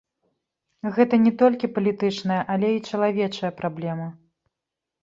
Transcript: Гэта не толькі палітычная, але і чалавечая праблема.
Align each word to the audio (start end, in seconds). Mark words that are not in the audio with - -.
Гэта 0.95 1.19
не 1.25 1.33
толькі 1.41 1.69
палітычная, 1.75 2.41
але 2.55 2.67
і 2.79 2.83
чалавечая 2.89 3.57
праблема. 3.63 4.07